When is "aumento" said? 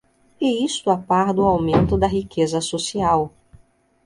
1.43-1.95